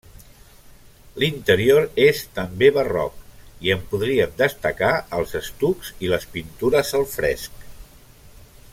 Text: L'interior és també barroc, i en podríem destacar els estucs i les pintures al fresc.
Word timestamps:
L'interior 1.23 1.85
és 2.05 2.21
també 2.39 2.71
barroc, 2.77 3.19
i 3.67 3.73
en 3.77 3.85
podríem 3.93 4.33
destacar 4.41 4.91
els 5.19 5.37
estucs 5.45 5.95
i 6.07 6.13
les 6.15 6.29
pintures 6.37 6.95
al 7.03 7.11
fresc. 7.17 7.65